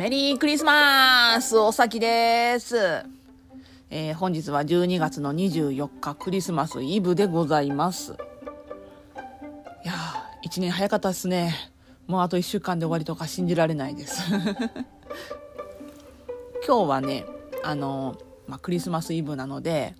[0.00, 3.04] メリークリスマスお先です。
[3.90, 8.12] えー本日は12月の24日クリスマスイブでございます。
[8.12, 8.14] い
[9.86, 11.54] やー、1年早かったですね。
[12.06, 14.22] もうあと1週間で終わりとか信じられないです。
[16.66, 17.26] 今日はね、
[17.62, 18.16] あの、
[18.48, 19.94] まあ、クリスマスイブなので、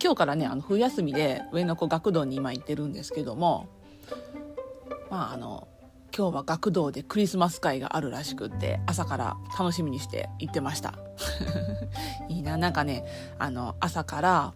[0.00, 3.66] 今日からね、あの、冬休みで上の子学童に今行ってるんですけども、
[5.10, 5.66] まああの、
[6.18, 10.94] 今日は学童でクリスマス会があるらしくって朝から楽しみにして行ってました。
[12.28, 13.04] いいななんかね
[13.38, 14.54] あの朝から、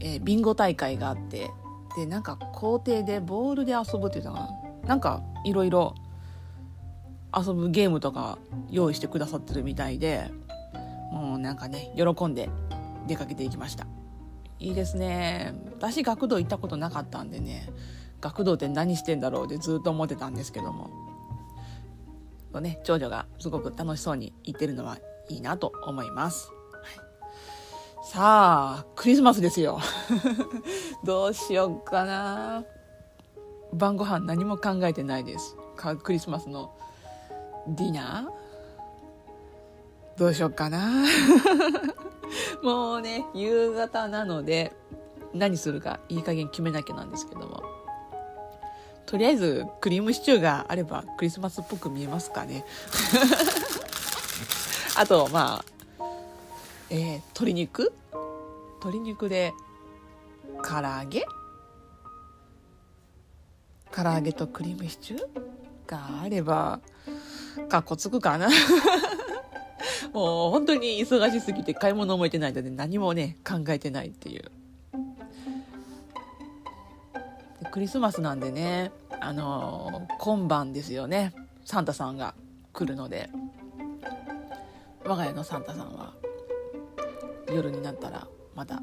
[0.00, 1.50] えービンゴ大会があって
[1.94, 4.48] でなんか校庭でボールで遊ぶっていうのかな。
[4.88, 5.94] なんかいろいろ
[7.36, 8.38] 遊ぶゲームとか
[8.70, 10.30] 用意してくださってるみたいで
[11.12, 12.48] もうなんかね喜んで
[13.06, 13.86] 出かけていきました。
[14.58, 15.52] いいですね。
[15.76, 17.68] 私学童行ったことなかったんでね
[18.22, 20.88] 学童って何してんだろうってずっと思ってたんですけども。
[22.60, 24.98] ね長女がすごく楽しそうに言ってるのは
[25.28, 28.08] いいなと思います、はい。
[28.10, 29.80] さあクリスマスですよ。
[31.04, 32.64] どうしようかな。
[33.72, 35.56] 晩ご飯何も考えてないです。
[35.76, 36.74] かクリスマスの
[37.66, 40.18] ディナー。
[40.18, 41.06] どうしようかな。
[42.62, 44.76] もうね夕方なので
[45.32, 47.71] 何するかいい加減決めなきゃなんですけども。
[49.12, 52.64] とりあえずクリームシチューがあればクリスマスっぽく見えますかね。
[54.96, 55.62] あとま
[55.98, 56.04] あ
[56.88, 57.92] えー鶏肉？
[58.80, 59.52] 鶏肉で
[60.64, 61.26] 唐揚げ？
[63.94, 65.20] 唐揚げとクリームシチュー
[65.86, 66.80] があれば
[67.68, 68.48] かっこつくかな。
[70.14, 74.50] もう本当に忙しすぎて買い物も行ってないので何もね考えてないっていう。
[77.62, 78.90] でクリスマスなんでね
[79.24, 81.32] あの今晩ですよね。
[81.64, 82.34] サンタさんが
[82.72, 83.30] 来るので。
[85.04, 86.12] 我が家のサンタさんは
[87.52, 88.80] 夜になったらまた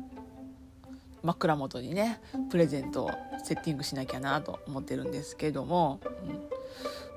[1.23, 2.19] 枕元にね
[2.51, 3.11] プレゼントを
[3.43, 6.39] セッティングしなきゃなと思ってるんですけども、うん。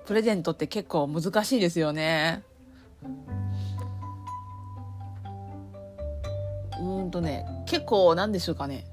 [0.06, 2.42] プレゼントって結構難しいですよね。
[6.80, 8.84] うんとね結構なんでしょうかね。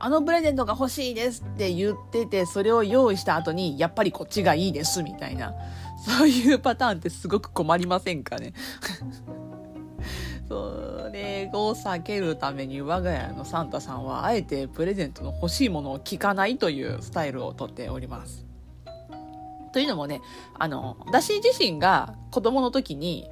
[0.00, 5.54] あのプレゼントが欲しいですって言ってて、それを用意した後に、やっぱりこっちがいいです、みたいな。
[5.98, 8.52] そういうパターンってすごく困りませんかね？
[10.48, 18.46] それを避けるために我が家のサンタさんは、あえてプレゼントの欲しいものを聞かないというスタイルをとっております。
[19.72, 20.20] というのもね、
[20.58, 23.28] あの、私自身が子供の時に、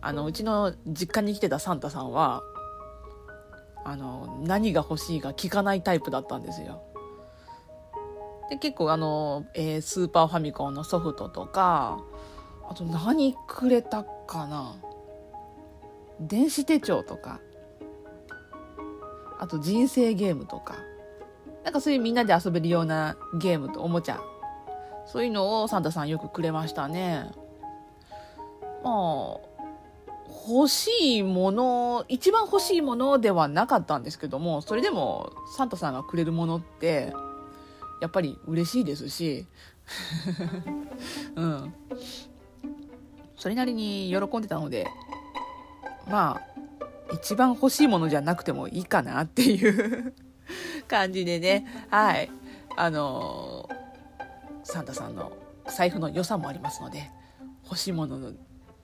[0.00, 2.42] あの、うちの実家に来てたサンタさんは、
[3.84, 6.82] あの何が欲しいか聞かないタイプだったんですよ。
[8.50, 11.98] で結構あの、えースーパーファミコンのソフトとか
[12.68, 14.76] あと何くれたかな
[16.20, 17.40] 電子手帳とか
[19.38, 20.76] あと人生ゲームとか
[21.64, 24.20] なんかそういうみんなで遊べるようなゲームとおもちゃ
[25.06, 27.30] そういうのをサンタさんよくくれましたね。
[28.82, 29.53] まあ
[30.46, 37.14] 欲しいもの一番欲しいものではなかったんですけどもそれでもサンタさんがくれるものって
[38.00, 39.46] やっぱり嬉しいですし
[41.36, 41.74] うん。
[43.36, 44.86] それなりに喜んでたので
[46.08, 46.54] まあ
[47.12, 50.14] 一番欲しいものじゃなくてもいいかなっていう
[50.88, 52.30] 感じでねはい。
[52.76, 53.68] あの
[54.64, 55.32] サンタさんの
[55.68, 57.10] 財布の良さもありますので
[57.64, 58.32] 欲しいものの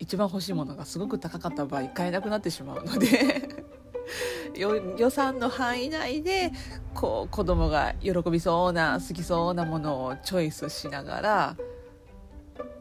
[0.01, 3.49] 一番欲しいものがすごく高かった場合買えなくなってしまうので
[4.99, 6.51] 予算の範囲内で
[6.95, 11.57] こう子供が喜びそうな好きそうなものをチョイスしながら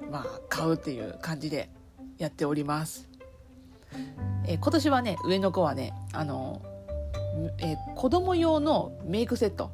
[0.10, 1.70] まあ買うっていう感じで
[2.18, 3.08] やっております。
[4.46, 6.62] え今年はね上の子はねあの、
[7.58, 9.72] え子供用のメイクセット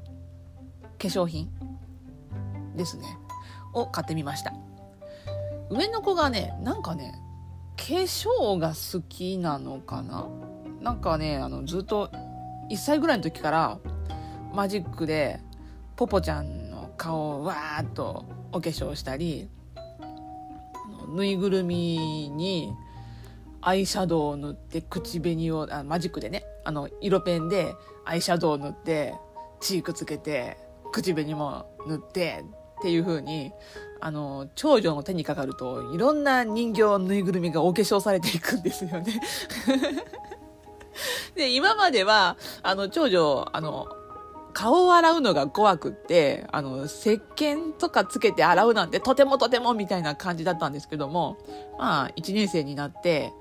[0.98, 1.50] 化粧品
[2.76, 3.06] ですね
[3.74, 4.54] を買ってみました
[5.70, 7.14] 上の子がねなんかね
[7.78, 10.28] 粧が好きなのかな？
[10.82, 12.10] なんかねあのずっと
[12.70, 13.80] 1歳ぐらいの時から
[14.54, 15.40] マジックで
[15.96, 19.50] ポポちゃんの顔をわーっとお化粧したり
[21.10, 22.74] ぬいぐるみに
[23.62, 27.76] アイシャドウを塗って口紅をあマジックでねあの色ペンで
[28.06, 29.16] アイシャドウを塗って
[29.60, 30.58] チークつけて
[30.92, 32.44] 口紅も塗って
[32.80, 33.52] っていう風に
[34.06, 39.20] あの長女の手にかかるといろんな人形ぬいぐるみがお化粧されていくんですよね。
[41.34, 43.88] で今まではあの長女あの
[44.54, 51.38] 顔を洗うのが怖くって、あの、石鹸とかつけて洗うなんてとてもとてもみたいな感じだったんですけども、
[51.78, 53.34] まあ、1年生になって、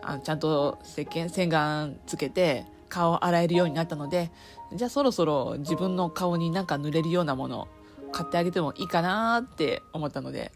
[0.00, 4.30] あのちゃんと石鹸、洗顔つけて顔を洗えるようになったので、
[4.72, 7.66] じゃあそろそろ自分の顔になんか塗れるようなもの
[8.12, 10.52] 買ってあげてもいいかなって思ったので、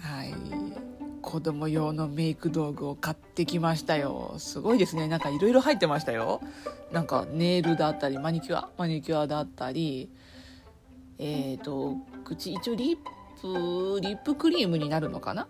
[0.00, 0.34] はい。
[1.22, 4.34] 子供用のメイク道具を買ってきましたよ。
[4.38, 5.08] すごいですね。
[5.08, 6.40] なんかいろいろ入ってましたよ。
[6.92, 10.08] なんかネイルだったり、マニキュアマニキュアだったり、
[11.18, 12.98] えっ、ー、と、口、一応リッ
[13.42, 15.48] プ、リップクリームになるのかな？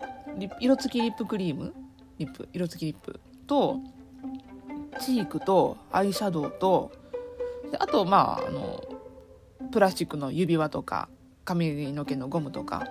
[0.61, 1.75] 色付きリップクリーム？
[2.19, 3.81] リップ、色付きリップと、
[5.01, 6.91] チークとアイシャドウと、
[7.71, 8.83] であと、まあ、あの、
[9.73, 11.11] プラスチックの指輪とか、
[11.47, 12.87] 髪の毛のゴムとか、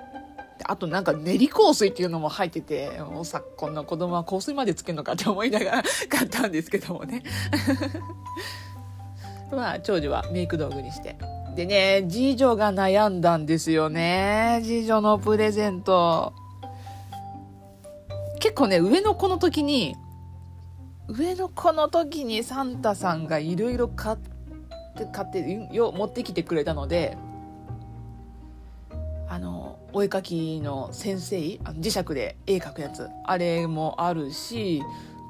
[0.63, 7.22] あとなんか練り香水っていうのも入ってて、もうさ、こんな子供は香水までつけるのかって思いながら買ったんですけどもね。
[9.52, 11.18] まあ、長女はメイク道具にして。
[11.56, 14.62] でね、次女が悩んだんですよね。
[14.63, 16.34] 次女のプレゼント。
[18.40, 19.96] 結構ね、上の子の時に、
[21.07, 24.18] 上の子の時にサンタさんがいろいろ買っ
[24.98, 27.18] て、買って、よ、持ってきてくれたので、
[29.36, 33.10] あのお絵かきの先生あの磁石で絵描くやつ。
[33.26, 34.82] あれもあるし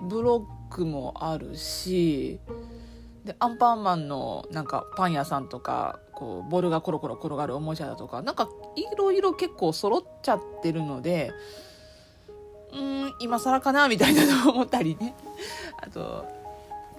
[0.07, 2.39] ブロックもあるし
[3.23, 11.31] でアンパンマンのなんかパン屋さんとかこうボールがコロコロ転がるおもちゃだとかなんかいろいろ結構揃っちゃってるので
[12.73, 15.15] うん今更かなみたいなのを思ったりね。
[15.81, 16.27] あと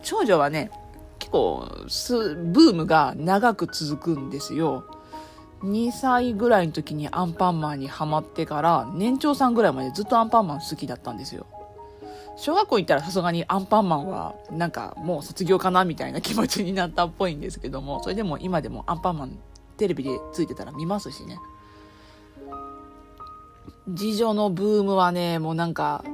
[0.02, 0.72] 長女はね
[1.20, 4.95] 結構ブームが長く続くんですよ。
[5.62, 11.46] 2歳ぐらいの時にアンパンマンにハマってから年長さんぐらいまでずっとアンパンマン好きだったんですよ。
[12.36, 19.38] 小学校行ったらさすがにアンパンマンはなんかもう卒業かなみたいな気持ちになったっぽいんですけども、それでも今でもアンパンマン
[19.78, 21.38] テレビでついてたら見ますしね。
[23.96, 26.04] 次女のブームはね、もうなんか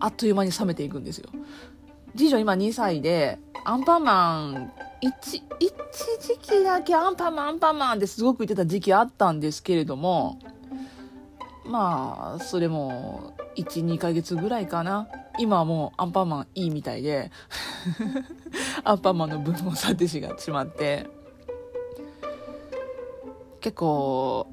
[0.00, 1.28] あっという間に冷めていくんですよ。
[2.16, 5.72] 次女今2歳で、アンパンマン一、一
[6.20, 10.38] 時期だけアンパンマン、アンパンマンってすごく言ってた時期あったんですけれども、
[11.64, 15.08] まあ、それも、1、2ヶ月ぐらいかな。
[15.38, 17.30] 今はもうアンパンマンいいみたいで
[18.82, 20.20] アンパンマンの分も去ってし
[20.50, 21.06] まって、
[23.60, 24.48] 結構、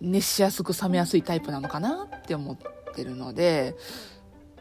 [0.00, 2.56] 熱しやすく冷めやすいタイプなのかなって思っ
[2.94, 3.76] てるので、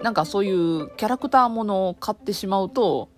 [0.01, 3.09] なんかそういうキャラクターものを買ってしまうと、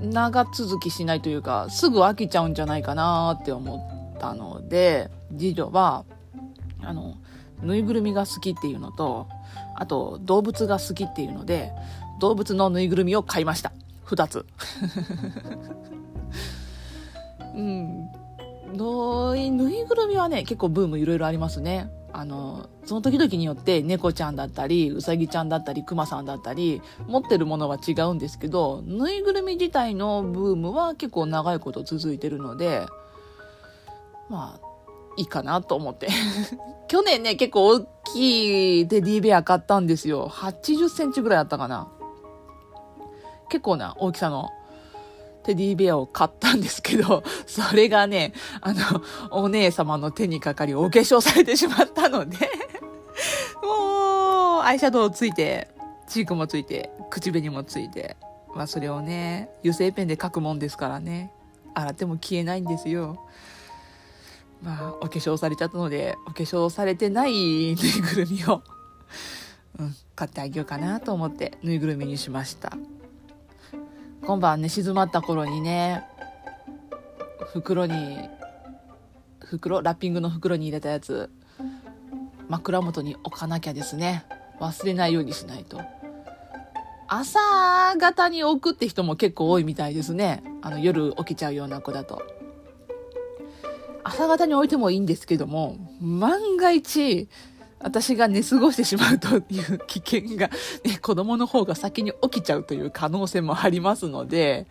[0.00, 6.04] 長続きしないというか、すぐ飽きちゃうんじゃないかなって思ったので、次女は、
[6.82, 7.16] あの、
[7.62, 9.28] ぬいぐるみが好きっていうのと、
[9.74, 11.72] あと動物が好きっていうので、
[12.20, 13.72] 動物のぬいぐるみを買いました。
[14.04, 14.46] 二つ。
[17.54, 18.10] うん。
[18.74, 21.90] ぬいぐるみはね、結構ブームいろいろありますね。
[22.18, 32.86] あの、その時々によって猫ちゃんだったり、うさぎちゃんだったり、クマさんだったり、持ってるものは違うんですけど、ぬいぐるみ自体のブームは結構長いこと続いてるので、
[34.30, 34.66] まあ、
[35.18, 36.08] いいかなと思って。
[36.88, 37.80] 去年ね、結構大
[38.14, 40.26] きいテディベア買ったんですよ。
[40.26, 41.88] 80センチぐらいあったかな。
[43.50, 44.48] 結構な大きさの
[45.46, 48.80] テディベアを買ったんですけど、 それがね、あの、
[49.30, 52.36] お姉様の手にかかりお化粧されてしまったので
[53.62, 55.68] もう、アイシャドウついて、
[56.08, 58.16] チークもついて、口紅もついて、
[58.54, 61.32] まあそれをね、油性ペンで描くもんですからね、
[61.74, 63.24] 洗っても消えないんですよ。
[64.62, 67.38] まあ、お化粧されちゃったので、お化粧されてないぬ
[67.72, 68.62] いぐるみを
[69.78, 72.72] うん、買ってあげようかなと思ってぬいぐるみにしました。
[74.24, 76.04] 今晩ね、静まった頃にね、
[77.52, 78.18] 袋に、
[79.44, 81.30] 袋、ラッピングの袋に入れたやつ、
[82.48, 84.24] 枕元に置かなきゃですね。
[84.60, 85.80] 忘れないようにしないと。
[87.08, 87.38] 朝
[87.98, 90.42] 方に置くって人も結構多いみたいですね。
[90.62, 92.22] あの、夜起きちゃうような子だと。
[94.02, 97.28] 朝方に置いてもいいんですけども、万が一、
[97.78, 99.42] 私が寝過ごしてしまうという
[99.86, 100.48] 危険が、
[100.84, 104.66] ね、子供の方が先に起きちゃうという可能性もありますので、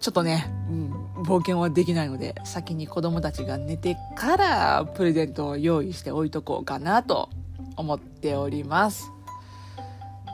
[0.00, 7.30] ちょっとね、うん、冒険はできないので、先に子供たちが寝てからプレゼントを用意しておいとこうかなと
[7.76, 9.10] 思っております。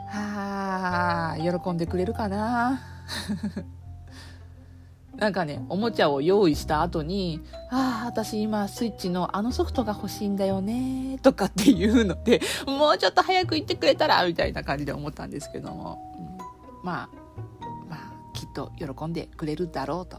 [0.09, 2.81] はあ、喜んでくれるかな？
[5.21, 16.41] なんかね、おもちゃを用意した後に、ああ、私今スイッチのあのソフトが欲しいんだよね、とかっていうので、もうちょっと早く言ってくれたら、みたいな感じで思ったんですけども、
[16.81, 17.09] うん、まあ、
[17.87, 20.17] まあ、きっと喜んでくれるだろうと。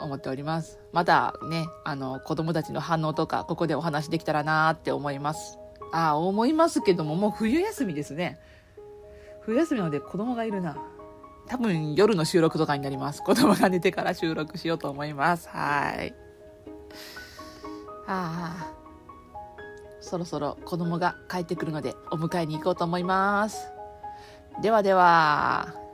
[0.00, 0.78] 思っております。
[0.92, 5.58] またねあの子供たちの反応とかここでお話できたらなーって思います。
[5.92, 8.38] ああ思いますけどももう冬休みですね。
[9.40, 10.76] 冬休みなので子供がいるな。
[11.48, 13.22] 多分夜の収録とかになります。
[13.22, 15.48] 子供が寝てから収録しようと思います。
[15.48, 16.14] はい。
[18.06, 18.78] ああ
[20.00, 23.70] そろそろ子供が帰ってくるのでお迎えに行こうと思います。
[24.62, 25.87] ではでは。